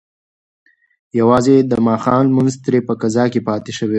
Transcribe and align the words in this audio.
یوازې 1.19 1.55
د 1.71 1.73
ماښام 1.87 2.23
لمونځ 2.29 2.53
ترې 2.63 2.79
په 2.87 2.93
قضا 3.01 3.25
کې 3.33 3.41
پاتې 3.47 3.71
شوی 3.77 3.87
و. 3.87 3.89